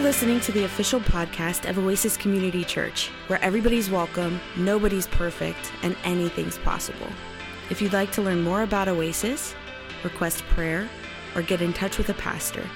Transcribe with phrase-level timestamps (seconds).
[0.00, 5.94] listening to the official podcast of Oasis Community Church, where everybody's welcome, nobody's perfect, and
[6.04, 7.06] anything's possible.
[7.68, 9.54] If you'd like to learn more about Oasis,
[10.02, 10.88] request prayer,
[11.34, 12.66] or get in touch with a pastor,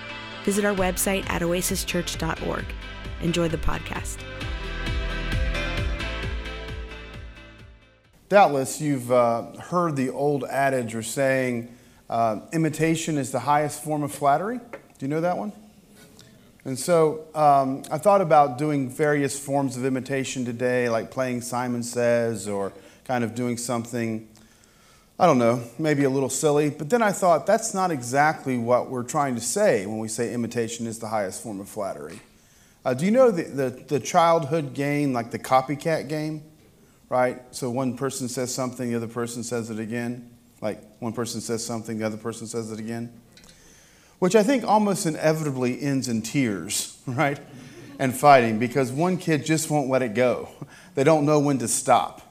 [0.44, 2.64] visit our website at oasischurch.org.
[3.22, 4.18] Enjoy the podcast.
[8.28, 11.74] Doubtless, you've uh, heard the old adage or saying,
[12.10, 14.58] uh, imitation is the highest form of flattery.
[14.58, 15.52] Do you know that one?
[16.64, 21.82] And so um, I thought about doing various forms of imitation today, like playing Simon
[21.82, 22.72] Says or
[23.04, 24.26] kind of doing something,
[25.18, 26.70] I don't know, maybe a little silly.
[26.70, 30.32] But then I thought that's not exactly what we're trying to say when we say
[30.32, 32.20] imitation is the highest form of flattery.
[32.82, 36.42] Uh, do you know the, the, the childhood game, like the copycat game?
[37.10, 37.42] Right?
[37.50, 40.30] So one person says something, the other person says it again.
[40.62, 43.12] Like one person says something, the other person says it again
[44.24, 47.38] which I think almost inevitably ends in tears, right?
[47.98, 50.48] And fighting because one kid just won't let it go.
[50.94, 52.22] They don't know when to stop.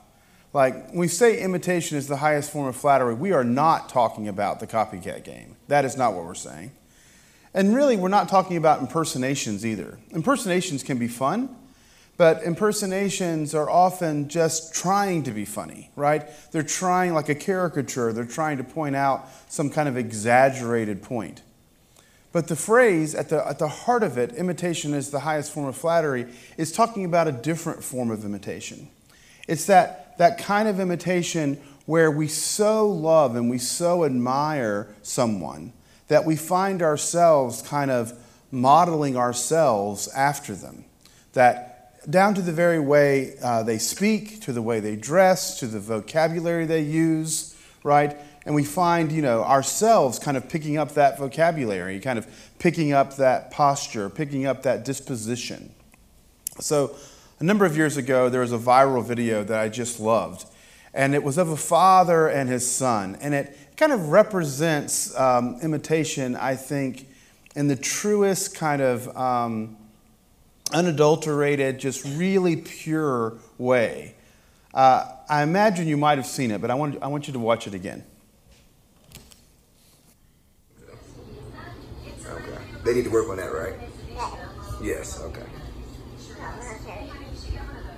[0.53, 4.27] Like, when we say imitation is the highest form of flattery, we are not talking
[4.27, 5.55] about the copycat game.
[5.67, 6.72] That is not what we're saying.
[7.53, 10.00] And really, we're not talking about impersonations either.
[10.09, 11.55] Impersonations can be fun,
[12.17, 16.28] but impersonations are often just trying to be funny, right?
[16.52, 21.44] They're trying, like a caricature, they're trying to point out some kind of exaggerated point.
[22.33, 25.67] But the phrase at the, at the heart of it, imitation is the highest form
[25.67, 26.25] of flattery,
[26.57, 28.89] is talking about a different form of imitation.
[29.47, 35.73] It's that, that kind of imitation where we so love and we so admire someone
[36.07, 38.13] that we find ourselves kind of
[38.51, 40.85] modeling ourselves after them.
[41.33, 45.67] That down to the very way uh, they speak, to the way they dress, to
[45.67, 48.17] the vocabulary they use, right?
[48.45, 52.27] And we find, you know, ourselves kind of picking up that vocabulary, kind of
[52.59, 55.73] picking up that posture, picking up that disposition.
[56.59, 56.95] So,
[57.40, 60.45] a number of years ago, there was a viral video that I just loved,
[60.94, 65.59] and it was of a father and his son, and it kind of represents um,
[65.62, 67.07] imitation, I think,
[67.56, 69.78] in the truest kind of um,
[70.72, 74.16] unadulterated, just really pure way.
[74.73, 77.40] Uh, I imagine you might have seen it, but I want, I want you to
[77.40, 78.03] watch it again.
[82.83, 83.75] They need to work on that, right?
[84.81, 85.45] Yes, okay.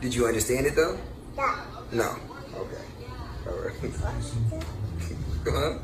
[0.02, 0.98] Did you understand it though?
[1.36, 1.56] No.
[1.92, 2.16] No.
[2.56, 2.84] Okay.
[3.48, 3.74] All right.
[5.46, 5.78] huh?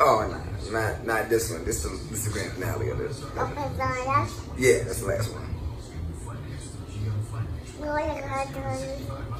[0.00, 1.64] Oh, no, not not this one.
[1.64, 3.22] This is this is the grand finale of this.
[4.58, 5.48] Yeah, that's the last one.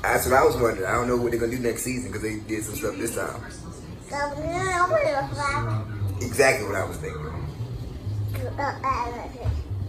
[0.03, 0.87] That's what I was wondering.
[0.87, 3.15] I don't know what they're gonna do next season because they did some stuff this
[3.17, 3.41] time.
[6.21, 7.42] Exactly what I was thinking.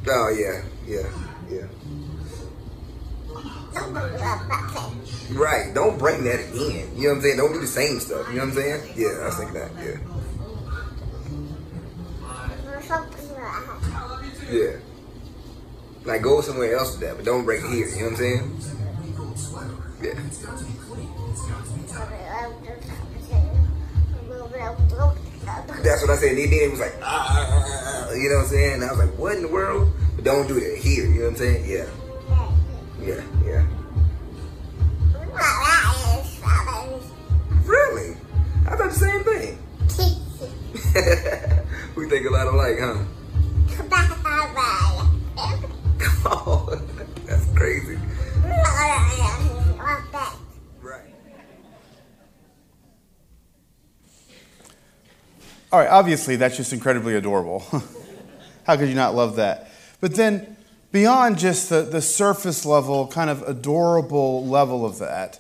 [0.06, 1.08] Oh yeah, yeah,
[1.50, 1.68] yeah.
[5.32, 6.92] Right, don't bring that again.
[6.96, 7.38] You know what I'm saying?
[7.38, 8.28] Don't do the same stuff.
[8.30, 8.94] You know what I'm saying?
[8.96, 9.72] Yeah, I think that.
[9.78, 9.98] Yeah.
[14.52, 14.78] Yeah.
[16.06, 17.88] Like go somewhere else with that, but don't bring it here.
[17.88, 18.62] You know what I'm saying?
[20.02, 20.20] Yeah.
[25.84, 26.30] That's what I said.
[26.32, 28.74] And then it was like, ah, ah, ah, ah, you know what I'm saying?
[28.76, 29.92] And I was like, what in the world?
[30.16, 31.06] But don't do that here.
[31.06, 31.70] You know what I'm saying?
[31.70, 31.90] Yeah.
[33.02, 33.68] Yeah, yeah.
[37.66, 38.16] Really?
[38.66, 39.60] I thought the same thing.
[41.96, 43.04] we think a lot alike, huh?
[55.74, 57.62] All right, obviously, that's just incredibly adorable.
[58.68, 59.72] How could you not love that?
[60.02, 60.56] But then,
[60.92, 65.40] beyond just the, the surface level, kind of adorable level of that,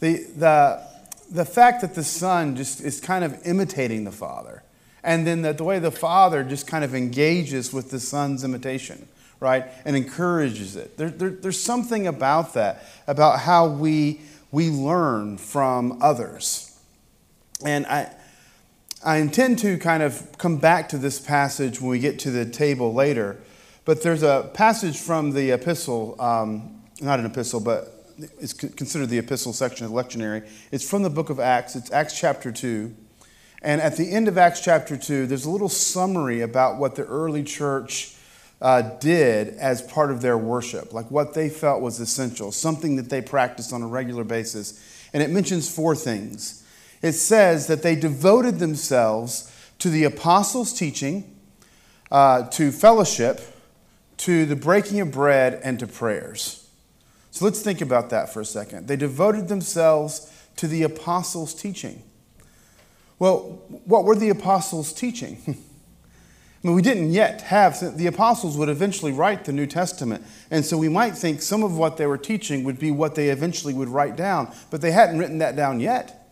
[0.00, 0.82] the, the,
[1.30, 4.62] the fact that the son just is kind of imitating the father,
[5.02, 9.06] and then that the way the father just kind of engages with the son's imitation,
[9.38, 10.96] right, and encourages it.
[10.96, 16.74] There, there, there's something about that, about how we, we learn from others.
[17.62, 18.10] And I,
[19.04, 22.46] I intend to kind of come back to this passage when we get to the
[22.46, 23.36] table later,
[23.84, 29.18] but there's a passage from the epistle, um, not an epistle, but it's considered the
[29.18, 30.48] epistle section of the lectionary.
[30.70, 32.94] It's from the book of Acts, it's Acts chapter 2.
[33.60, 37.04] And at the end of Acts chapter 2, there's a little summary about what the
[37.04, 38.16] early church
[38.62, 43.10] uh, did as part of their worship, like what they felt was essential, something that
[43.10, 44.82] they practiced on a regular basis.
[45.12, 46.63] And it mentions four things
[47.04, 51.38] it says that they devoted themselves to the apostles' teaching,
[52.10, 53.42] uh, to fellowship,
[54.16, 56.66] to the breaking of bread and to prayers.
[57.30, 58.88] So let's think about that for a second.
[58.88, 62.02] They devoted themselves to the apostles' teaching.
[63.18, 65.42] Well, what were the apostles teaching?
[65.46, 70.24] I mean, we didn't yet have, the apostles would eventually write the New Testament.
[70.50, 73.28] And so we might think some of what they were teaching would be what they
[73.28, 76.22] eventually would write down, but they hadn't written that down yet.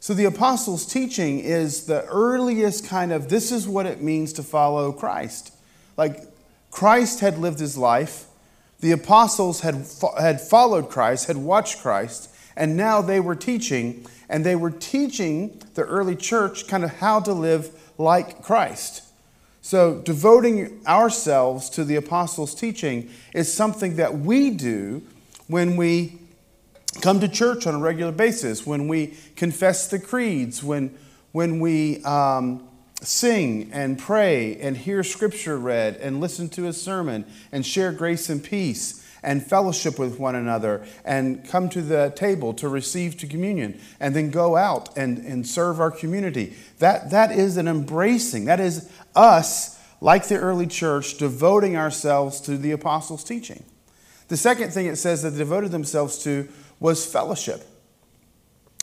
[0.00, 4.42] So the apostles' teaching is the earliest kind of this is what it means to
[4.42, 5.52] follow Christ.
[5.96, 6.22] Like
[6.70, 8.26] Christ had lived his life,
[8.80, 9.86] the apostles had,
[10.20, 15.60] had followed Christ, had watched Christ, and now they were teaching, and they were teaching
[15.74, 19.02] the early church kind of how to live like Christ.
[19.60, 25.02] So, devoting ourselves to the apostles' teaching is something that we do
[25.48, 26.18] when we
[27.00, 30.96] come to church on a regular basis, when we confess the creeds, when,
[31.32, 32.68] when we um,
[33.02, 38.28] sing and pray and hear scripture read and listen to a sermon and share grace
[38.28, 43.26] and peace and fellowship with one another and come to the table to receive to
[43.26, 46.54] communion and then go out and, and serve our community.
[46.78, 48.44] That, that is an embracing.
[48.46, 53.64] That is us, like the early church, devoting ourselves to the apostles' teaching.
[54.28, 56.48] The second thing it says that they devoted themselves to
[56.80, 57.66] was fellowship.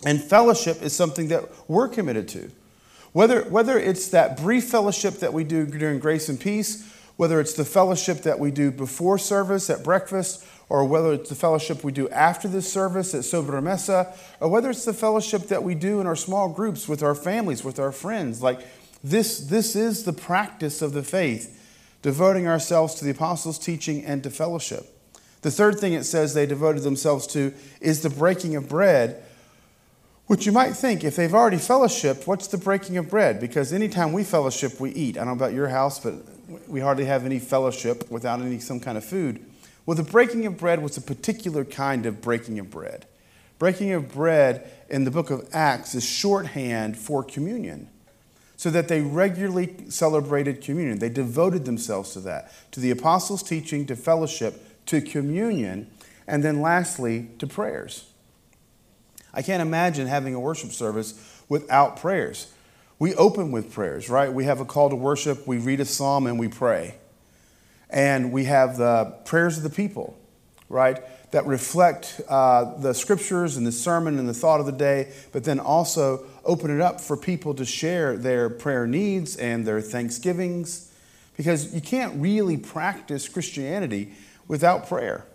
[0.06, 2.52] And fellowship is something that we're committed to.
[3.14, 7.54] Whether, whether it's that brief fellowship that we do during grace and peace, whether it's
[7.54, 11.92] the fellowship that we do before service at breakfast, or whether it's the fellowship we
[11.92, 16.08] do after the service at Sobremesa, or whether it's the fellowship that we do in
[16.08, 18.42] our small groups with our families, with our friends.
[18.42, 18.60] Like
[19.04, 21.62] this, this is the practice of the faith,
[22.02, 24.95] devoting ourselves to the apostles' teaching and to fellowship.
[25.46, 29.22] The third thing it says they devoted themselves to is the breaking of bread,
[30.26, 33.40] which you might think if they've already fellowshipped, what's the breaking of bread?
[33.40, 35.18] Because anytime we fellowship, we eat.
[35.18, 36.16] I don't know about your house, but
[36.68, 39.40] we hardly have any fellowship without any some kind of food.
[39.86, 43.06] Well, the breaking of bread was a particular kind of breaking of bread.
[43.60, 47.88] Breaking of bread in the book of Acts is shorthand for communion.
[48.58, 50.98] So that they regularly celebrated communion.
[50.98, 55.90] They devoted themselves to that, to the apostles' teaching, to fellowship, to communion,
[56.28, 58.12] and then lastly, to prayers.
[59.34, 62.52] I can't imagine having a worship service without prayers.
[62.98, 64.32] We open with prayers, right?
[64.32, 66.96] We have a call to worship, we read a psalm, and we pray.
[67.90, 70.18] And we have the prayers of the people,
[70.70, 71.02] right?
[71.32, 75.44] That reflect uh, the scriptures and the sermon and the thought of the day, but
[75.44, 80.92] then also open it up for people to share their prayer needs and their thanksgivings.
[81.36, 84.14] Because you can't really practice Christianity
[84.48, 85.26] without prayer.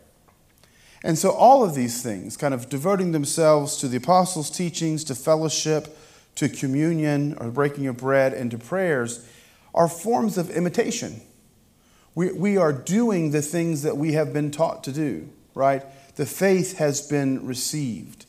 [1.03, 5.15] And so, all of these things, kind of devoting themselves to the apostles' teachings, to
[5.15, 5.97] fellowship,
[6.35, 9.27] to communion or breaking of bread, and to prayers,
[9.75, 11.23] are forms of imitation.
[12.15, 15.85] We, we are doing the things that we have been taught to do, right?
[16.17, 18.27] The faith has been received.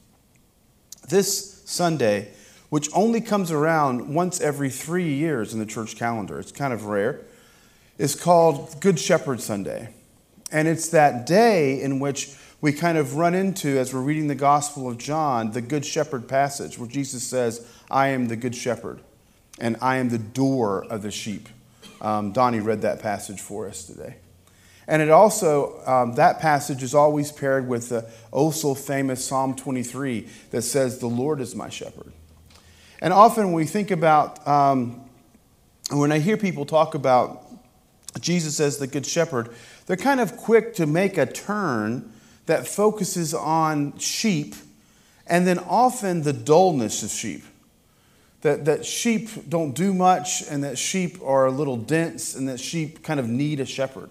[1.10, 2.32] This Sunday,
[2.70, 6.86] which only comes around once every three years in the church calendar, it's kind of
[6.86, 7.22] rare,
[7.98, 9.94] is called Good Shepherd Sunday.
[10.52, 14.36] And it's that day in which we kind of run into, as we're reading the
[14.36, 19.00] Gospel of John, the Good Shepherd passage, where Jesus says, I am the Good Shepherd,
[19.60, 21.50] and I am the door of the sheep.
[22.02, 24.18] Um, Donnie read that passage for us today.
[24.88, 30.28] And it also, um, that passage is always paired with the also famous Psalm 23
[30.52, 32.12] that says, The Lord is my shepherd.
[33.00, 35.02] And often we think about, um,
[35.92, 37.51] when I hear people talk about
[38.20, 39.50] Jesus as the Good Shepherd,
[39.86, 42.12] they're kind of quick to make a turn
[42.46, 44.56] that focuses on sheep
[45.28, 47.44] and then often the dullness of sheep.
[48.42, 52.60] That, that sheep don't do much and that sheep are a little dense and that
[52.60, 54.10] sheep kind of need a shepherd.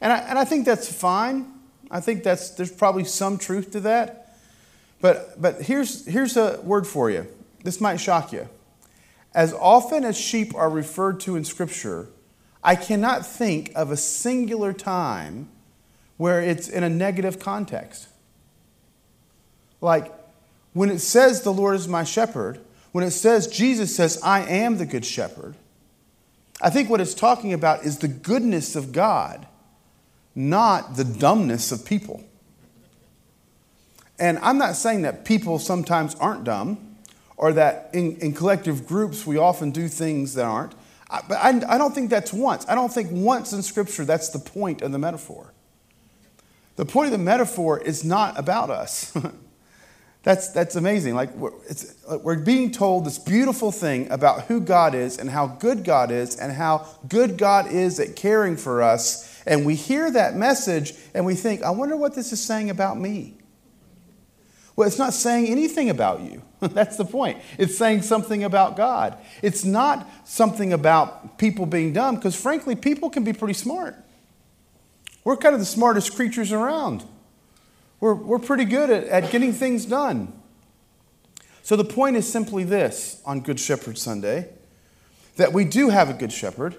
[0.00, 1.52] And I, and I think that's fine.
[1.90, 4.36] I think that's, there's probably some truth to that.
[5.00, 7.26] But, but here's, here's a word for you.
[7.64, 8.48] This might shock you.
[9.34, 12.08] As often as sheep are referred to in Scripture,
[12.62, 15.48] I cannot think of a singular time
[16.16, 18.08] where it's in a negative context.
[19.80, 20.12] Like
[20.72, 22.60] when it says, The Lord is my shepherd,
[22.92, 25.54] when it says, Jesus says, I am the good shepherd,
[26.60, 29.46] I think what it's talking about is the goodness of God,
[30.34, 32.22] not the dumbness of people.
[34.18, 36.96] And I'm not saying that people sometimes aren't dumb
[37.36, 40.74] or that in, in collective groups we often do things that aren't.
[41.28, 42.66] But I, I don't think that's once.
[42.68, 45.52] I don't think once in Scripture that's the point of the metaphor.
[46.76, 49.16] The point of the metaphor is not about us.
[50.22, 51.14] that's, that's amazing.
[51.14, 51.52] Like we're,
[52.22, 56.36] we're being told this beautiful thing about who God is and how good God is
[56.36, 61.26] and how good God is at caring for us and we hear that message and
[61.26, 63.34] we think, I wonder what this is saying about me.
[64.74, 66.42] Well, it's not saying anything about you.
[66.60, 67.38] That's the point.
[67.58, 69.18] It's saying something about God.
[69.42, 73.96] It's not something about people being dumb, because frankly, people can be pretty smart.
[75.24, 77.04] We're kind of the smartest creatures around.
[78.00, 80.32] We're, we're pretty good at, at getting things done.
[81.62, 84.48] So the point is simply this on Good Shepherd Sunday
[85.36, 86.76] that we do have a good shepherd.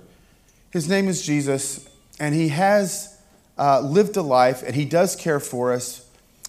[0.71, 1.87] His name is Jesus,
[2.19, 3.17] and he has
[3.57, 6.02] uh, lived a life, and he does care for us.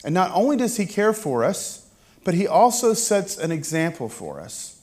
[0.04, 1.88] And not only does he care for us,
[2.23, 4.80] but he also sets an example for us.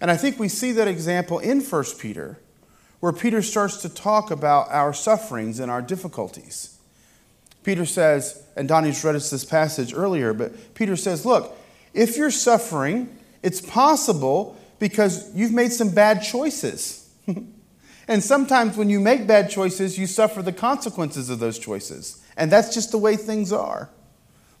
[0.00, 2.40] And I think we see that example in 1 Peter,
[3.00, 6.78] where Peter starts to talk about our sufferings and our difficulties.
[7.62, 11.56] Peter says, and Donnie's read us this passage earlier, but Peter says, look,
[11.94, 17.08] if you're suffering, it's possible because you've made some bad choices.
[18.08, 22.24] and sometimes when you make bad choices, you suffer the consequences of those choices.
[22.36, 23.90] And that's just the way things are.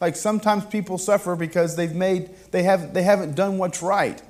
[0.02, 4.20] Like sometimes people suffer because they've made they have they haven't done what's right.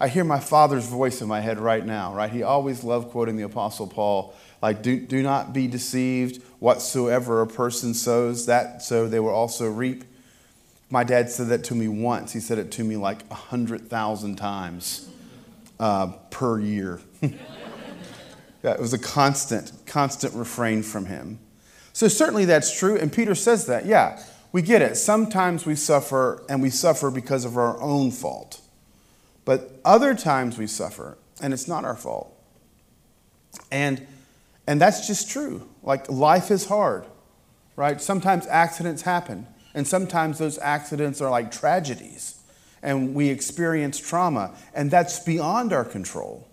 [0.00, 2.32] I hear my father's voice in my head right now, right?
[2.32, 6.42] He always loved quoting the Apostle Paul, like, do, do not be deceived.
[6.60, 10.04] Whatsoever a person sows, that so they will also reap.
[10.88, 12.32] My dad said that to me once.
[12.32, 15.10] He said it to me like a hundred thousand times
[15.78, 17.02] uh, per year.
[17.20, 17.32] yeah,
[18.64, 21.38] it was a constant, constant refrain from him.
[21.92, 23.84] So certainly that's true, and Peter says that.
[23.84, 24.18] Yeah,
[24.52, 24.96] we get it.
[24.96, 28.60] Sometimes we suffer, and we suffer because of our own fault.
[29.44, 32.36] But other times we suffer, and it's not our fault.
[33.70, 34.06] And
[34.66, 35.68] and that's just true.
[35.82, 37.04] Like life is hard,
[37.74, 38.00] right?
[38.00, 39.46] Sometimes accidents happen.
[39.74, 42.40] And sometimes those accidents are like tragedies,
[42.82, 46.46] and we experience trauma, and that's beyond our control.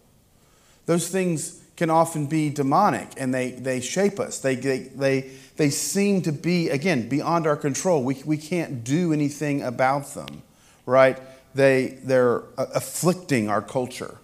[0.85, 4.39] Those things can often be demonic and they, they shape us.
[4.39, 8.03] They, they, they, they seem to be, again, beyond our control.
[8.03, 10.43] We, we can't do anything about them,
[10.85, 11.17] right?
[11.55, 14.17] They, they're uh, afflicting our culture.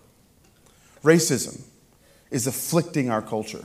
[1.01, 1.61] Racism
[2.29, 3.63] is afflicting our culture,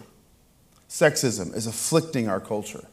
[0.89, 2.87] sexism is afflicting our culture.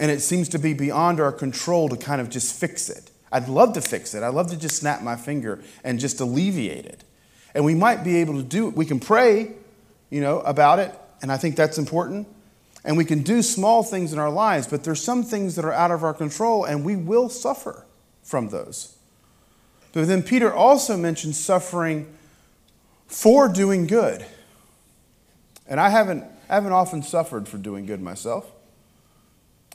[0.00, 3.12] And it seems to be beyond our control to kind of just fix it.
[3.30, 4.24] I'd love to fix it.
[4.24, 7.04] I'd love to just snap my finger and just alleviate it.
[7.54, 8.74] And we might be able to do it.
[8.74, 9.52] We can pray,
[10.12, 12.28] you know, about it, and I think that's important.
[12.84, 15.72] And we can do small things in our lives, but there's some things that are
[15.72, 17.86] out of our control, and we will suffer
[18.22, 18.94] from those.
[19.94, 22.12] But then Peter also mentions suffering
[23.06, 24.26] for doing good.
[25.66, 28.50] And I haven't, I haven't often suffered for doing good myself.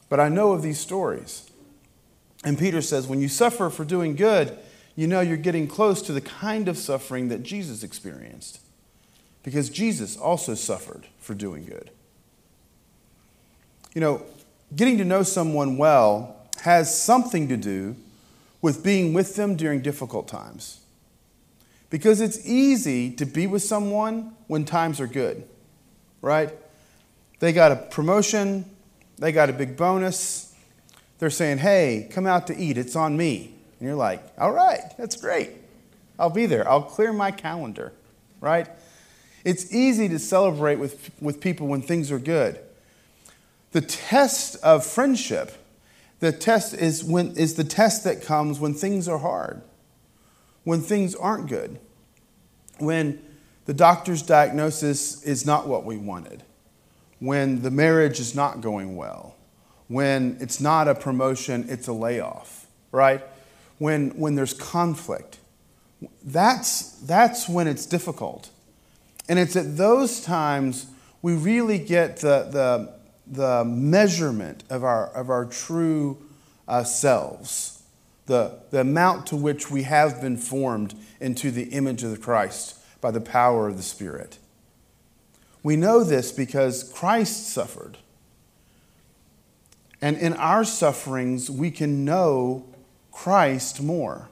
[0.08, 1.50] But I know of these stories.
[2.44, 4.56] And Peter says, when you suffer for doing good,
[4.96, 8.60] you know you're getting close to the kind of suffering that Jesus experienced.
[9.48, 11.90] Because Jesus also suffered for doing good.
[13.96, 14.26] You know,
[14.76, 17.96] getting to know someone well has something to do
[18.62, 20.82] with being with them during difficult times.
[21.90, 25.48] Because it's easy to be with someone when times are good,
[26.22, 26.54] right?
[27.40, 28.66] They got a promotion,
[29.18, 30.54] they got a big bonus.
[31.20, 32.78] They're saying, hey, come out to eat.
[32.78, 33.54] It's on me.
[33.80, 35.52] And you're like, all right, that's great.
[36.20, 36.70] I'll be there.
[36.70, 37.94] I'll clear my calendar,
[38.42, 38.68] right?
[39.48, 42.60] It's easy to celebrate with, with people when things are good.
[43.72, 45.54] The test of friendship,
[46.20, 49.62] the test is, when, is the test that comes when things are hard,
[50.66, 51.80] when things aren't good,
[52.80, 53.22] when
[53.68, 56.44] the doctor's diagnosis is not what we wanted,
[57.20, 59.34] when the marriage is not going well,
[59.88, 63.24] when it's not a promotion, it's a layoff, right?
[63.78, 65.40] When, when there's conflict.
[66.22, 68.50] That's, that's when it's difficult.
[69.30, 70.88] And it's at those times
[71.22, 72.94] we really get the, the,
[73.28, 76.18] the measurement of our, of our true
[76.68, 77.84] uh, selves,
[78.26, 82.78] the, the amount to which we have been formed into the image of the Christ
[83.02, 84.38] by the power of the Spirit.
[85.64, 87.98] We know this because Christ suffered.
[90.02, 92.66] And in our sufferings, we can know
[93.12, 94.30] Christ more.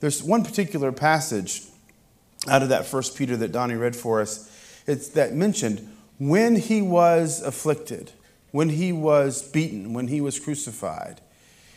[0.00, 1.62] There's one particular passage
[2.48, 4.50] out of that first Peter that Donnie read for us.
[4.86, 8.12] It's that mentioned when he was afflicted,
[8.50, 11.20] when he was beaten, when he was crucified,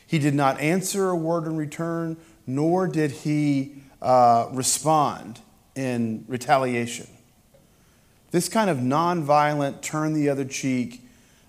[0.05, 5.41] he did not answer a word in return, nor did he uh, respond
[5.75, 7.08] in retaliation.
[8.32, 11.01] This kind of nonviolent, turn the other cheek,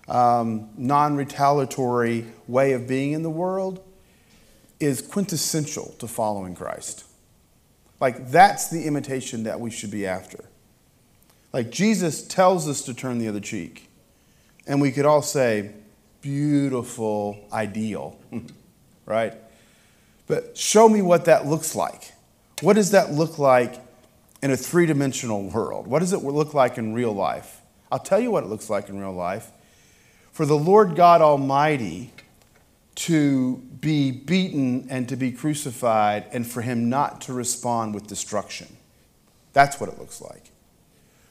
[0.07, 3.83] um, non retaliatory way of being in the world
[4.79, 7.04] is quintessential to following Christ.
[7.99, 10.45] Like, that's the imitation that we should be after.
[11.53, 13.89] Like, Jesus tells us to turn the other cheek.
[14.67, 15.71] And we could all say,
[16.21, 18.19] beautiful ideal,
[19.05, 19.33] right?
[20.27, 22.13] But show me what that looks like.
[22.61, 23.75] What does that look like
[24.41, 25.87] in a three dimensional world?
[25.87, 27.61] What does it look like in real life?
[27.91, 29.51] I'll tell you what it looks like in real life.
[30.31, 32.11] For the Lord God Almighty
[32.95, 38.67] to be beaten and to be crucified, and for him not to respond with destruction.
[39.53, 40.51] That's what it looks like.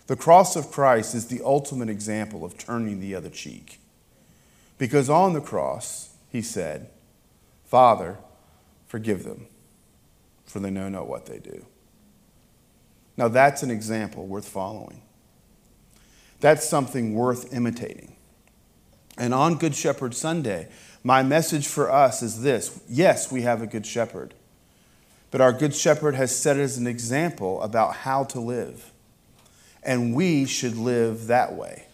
[0.06, 3.80] The cross of Christ is the ultimate example of turning the other cheek.
[4.76, 6.90] Because on the cross, he said,
[7.64, 8.18] Father,
[8.86, 9.46] forgive them,
[10.44, 11.64] for they know not what they do.
[13.16, 15.00] Now, that's an example worth following.
[16.40, 18.16] That's something worth imitating.
[19.16, 20.68] And on Good Shepherd Sunday,
[21.04, 24.34] my message for us is this yes, we have a good shepherd,
[25.30, 28.90] but our good shepherd has set us an example about how to live,
[29.82, 31.84] and we should live that way.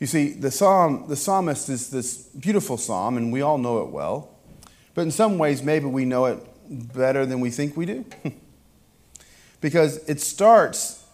[0.00, 3.88] You see, the psalm, the psalmist is this beautiful psalm, and we all know it
[3.88, 4.30] well,
[4.94, 8.04] but in some ways, maybe we know it better than we think we do.
[9.60, 11.04] because it starts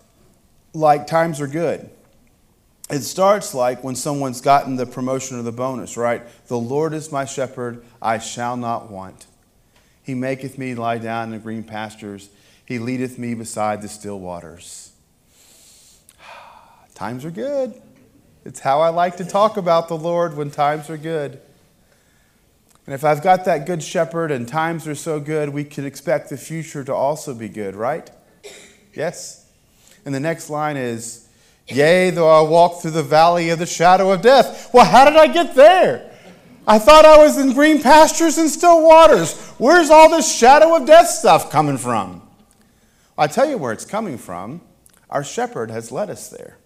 [0.72, 1.88] like times are good.
[2.90, 6.22] It starts like when someone's gotten the promotion or the bonus, right?
[6.48, 9.26] The Lord is my shepherd, I shall not want.
[10.02, 12.28] He maketh me lie down in the green pastures,
[12.66, 14.92] He leadeth me beside the still waters.
[16.94, 17.80] Times are good.
[18.44, 21.40] It's how I like to talk about the Lord when times are good.
[22.86, 26.28] And if I've got that good shepherd and times are so good, we can expect
[26.28, 28.10] the future to also be good, right?
[28.92, 29.50] Yes?
[30.04, 31.23] And the next line is,
[31.68, 34.70] Yea, though I walk through the valley of the shadow of death.
[34.72, 36.10] Well, how did I get there?
[36.66, 39.38] I thought I was in green pastures and still waters.
[39.58, 42.22] Where's all this shadow of death stuff coming from?
[43.16, 44.60] I'll tell you where it's coming from.
[45.10, 46.58] Our shepherd has led us there.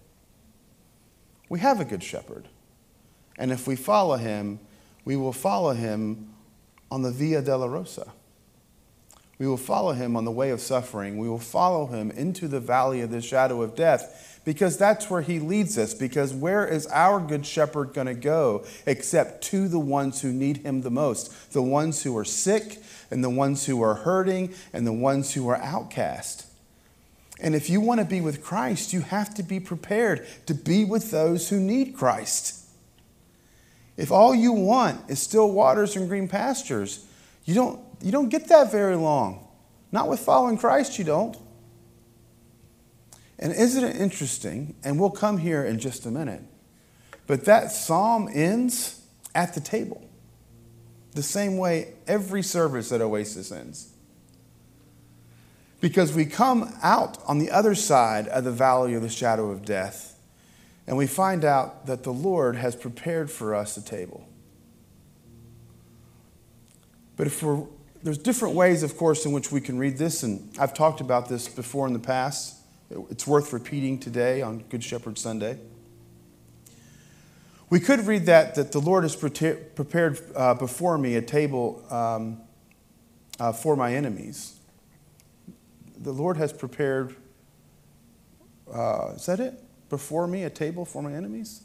[1.48, 2.48] We have a good shepherd.
[3.38, 4.60] And if we follow him,
[5.04, 6.34] we will follow him
[6.90, 8.10] on the Via Dolorosa.
[9.38, 11.18] We will follow him on the way of suffering.
[11.18, 15.22] We will follow him into the valley of the shadow of death because that's where
[15.22, 15.94] he leads us.
[15.94, 20.58] Because where is our good shepherd going to go except to the ones who need
[20.58, 21.52] him the most?
[21.52, 22.78] The ones who are sick,
[23.10, 26.46] and the ones who are hurting, and the ones who are outcast.
[27.40, 30.84] And if you want to be with Christ, you have to be prepared to be
[30.84, 32.64] with those who need Christ.
[33.96, 37.04] If all you want is still waters and green pastures,
[37.44, 39.46] you don't you don't get that very long.
[39.90, 41.36] Not with following Christ, you don't.
[43.38, 44.74] And isn't it interesting?
[44.82, 46.42] And we'll come here in just a minute.
[47.26, 49.00] But that psalm ends
[49.34, 50.02] at the table,
[51.12, 53.92] the same way every service at Oasis ends.
[55.80, 59.64] Because we come out on the other side of the valley of the shadow of
[59.64, 60.18] death,
[60.86, 64.26] and we find out that the Lord has prepared for us a table.
[67.16, 67.64] But if we're
[68.02, 71.28] there's different ways, of course, in which we can read this, and I've talked about
[71.28, 72.54] this before in the past.
[72.90, 75.58] It's worth repeating today on Good Shepherd Sunday.
[77.68, 82.40] We could read that that the Lord has prepared uh, before me a table um,
[83.38, 84.54] uh, for my enemies.
[85.98, 87.14] The Lord has prepared.
[88.72, 89.62] Uh, is that it?
[89.90, 91.64] Before me a table for my enemies.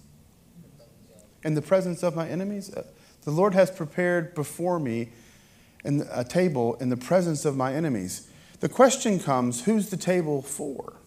[1.46, 2.84] In the presence of my enemies, uh,
[3.22, 5.12] the Lord has prepared before me
[5.86, 8.30] a table in the presence of my enemies.
[8.60, 10.98] The question comes who's the table for?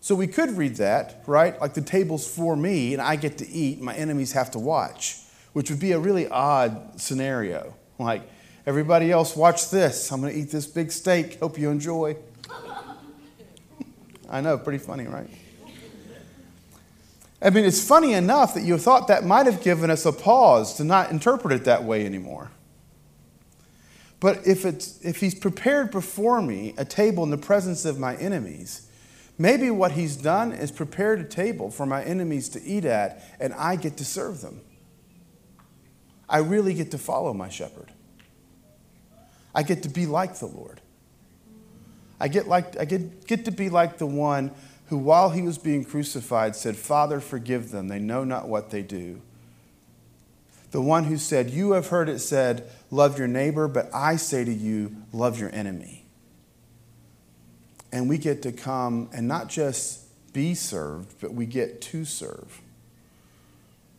[0.00, 1.60] So we could read that, right?
[1.60, 5.18] Like the table's for me and I get to eat, my enemies have to watch,
[5.52, 7.74] which would be a really odd scenario.
[7.98, 8.22] Like,
[8.66, 10.10] everybody else, watch this.
[10.10, 11.38] I'm going to eat this big steak.
[11.38, 12.16] Hope you enjoy.
[14.30, 15.28] I know, pretty funny, right?
[17.42, 20.74] I mean, it's funny enough that you thought that might have given us a pause
[20.76, 22.50] to not interpret it that way anymore.
[24.18, 28.16] But if, it's, if he's prepared before me a table in the presence of my
[28.16, 28.89] enemies,
[29.40, 33.52] maybe what he's done is prepared a table for my enemies to eat at, and
[33.54, 34.60] I get to serve them.
[36.28, 37.90] I really get to follow my shepherd.
[39.54, 40.80] I get to be like the Lord.
[42.20, 44.52] I get, like, I get, get to be like the one
[44.86, 47.88] who, while he was being crucified, said, Father, forgive them.
[47.88, 49.22] They know not what they do
[50.70, 54.44] the one who said, You have heard it said, love your neighbor, but I say
[54.44, 55.99] to you, love your enemy.
[57.92, 62.60] And we get to come and not just be served, but we get to serve,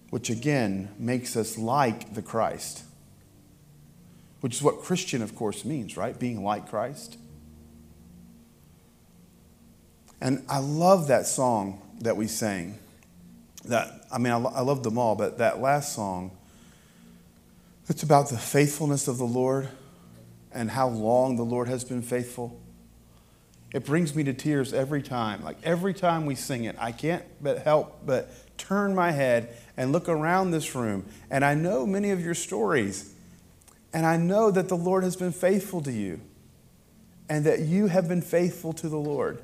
[0.09, 2.83] which again makes us like the Christ,
[4.39, 6.17] which is what Christian, of course, means, right?
[6.17, 7.17] Being like Christ.
[10.21, 12.77] And I love that song that we sang
[13.65, 16.31] that, I mean, I, I love them all, but that last song,
[17.87, 19.69] it's about the faithfulness of the Lord
[20.53, 22.60] and how long the Lord has been faithful.
[23.73, 25.43] It brings me to tears every time.
[25.43, 29.91] Like every time we sing it, I can't but help but turn my head and
[29.91, 31.05] look around this room.
[31.29, 33.13] And I know many of your stories.
[33.93, 36.21] And I know that the Lord has been faithful to you
[37.29, 39.41] and that you have been faithful to the Lord.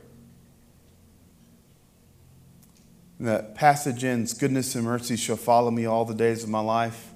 [3.19, 7.11] That passage ends Goodness and mercy shall follow me all the days of my life.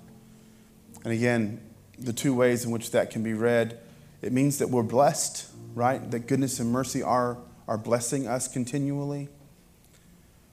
[1.03, 1.61] And again,
[1.99, 3.79] the two ways in which that can be read
[4.21, 6.11] it means that we're blessed, right?
[6.11, 9.29] That goodness and mercy are, are blessing us continually.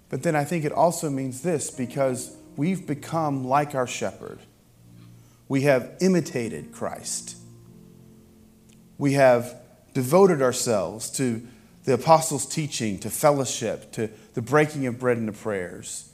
[0.09, 4.39] But then I think it also means this because we've become like our shepherd.
[5.49, 7.37] We have imitated Christ.
[8.97, 9.61] We have
[9.95, 11.47] devoted ourselves to
[11.85, 16.11] the apostles' teaching, to fellowship, to the breaking of bread and the prayers.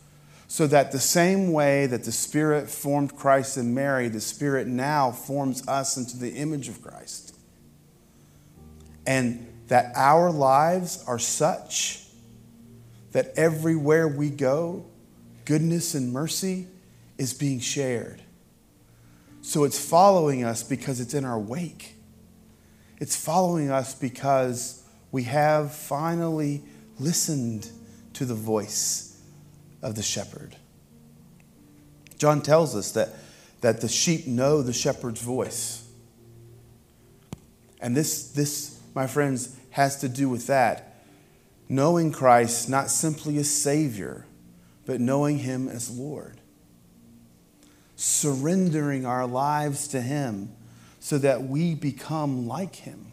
[0.46, 5.10] So that the same way that the Spirit formed Christ and Mary, the Spirit now
[5.10, 7.33] forms us into the image of Christ.
[9.06, 12.04] And that our lives are such
[13.12, 14.84] that everywhere we go,
[15.44, 16.66] goodness and mercy
[17.16, 18.20] is being shared.
[19.40, 21.94] So it's following us because it's in our wake.
[22.98, 26.62] It's following us because we have finally
[26.98, 27.70] listened
[28.14, 29.20] to the voice
[29.82, 30.56] of the shepherd.
[32.18, 33.10] John tells us that,
[33.60, 35.86] that the sheep know the shepherd's voice.
[37.80, 40.94] And this, this, my friends, has to do with that.
[41.68, 44.26] Knowing Christ not simply as Savior,
[44.86, 46.40] but knowing Him as Lord.
[47.96, 50.52] Surrendering our lives to Him
[51.00, 53.12] so that we become like Him.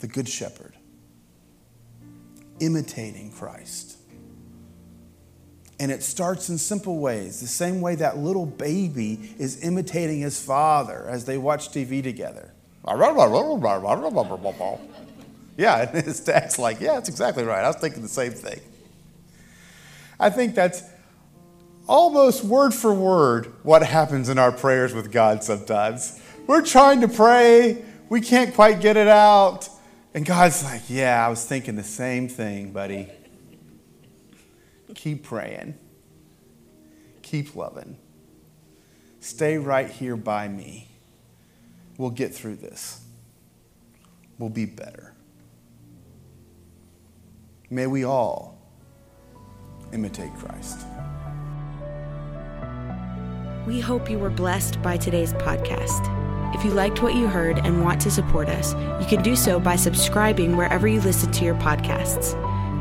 [0.00, 0.74] The Good Shepherd
[2.60, 3.98] imitating Christ.
[5.80, 10.40] And it starts in simple ways, the same way that little baby is imitating his
[10.40, 12.52] father as they watch TV together.
[15.56, 17.64] Yeah, and his dad's like, yeah, that's exactly right.
[17.64, 18.60] I was thinking the same thing.
[20.18, 20.82] I think that's
[21.86, 26.20] almost word for word what happens in our prayers with God sometimes.
[26.46, 29.68] We're trying to pray, we can't quite get it out.
[30.12, 33.10] And God's like, Yeah, I was thinking the same thing, buddy.
[34.94, 35.76] Keep praying,
[37.22, 37.96] keep loving.
[39.20, 40.93] Stay right here by me.
[41.98, 43.04] We'll get through this,
[44.38, 45.14] we'll be better.
[47.70, 48.58] May we all
[49.92, 50.86] imitate Christ.
[53.66, 56.10] We hope you were blessed by today's podcast.
[56.54, 59.58] If you liked what you heard and want to support us, you can do so
[59.58, 62.34] by subscribing wherever you listen to your podcasts.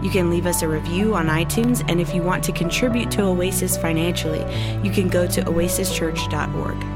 [0.04, 3.24] You can leave us a review on iTunes, and if you want to contribute to
[3.24, 4.42] Oasis financially,
[4.84, 6.93] you can go to oasischurch.org.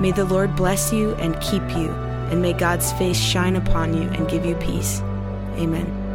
[0.00, 1.90] May the Lord bless you and keep you,
[2.30, 5.00] and may God's face shine upon you and give you peace.
[5.56, 6.05] Amen.